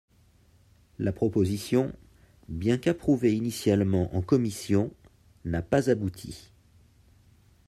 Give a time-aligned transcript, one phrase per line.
[0.97, 1.93] La proposition,
[2.49, 4.91] bien qu'approuvée initialement en commission,
[5.45, 6.49] n'a pas abouti.